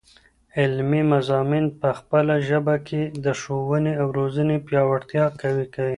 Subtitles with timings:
[0.59, 5.65] علمي مضامین په خپله ژبه کې، د ښوونې او روزني پیاوړتیا قوي.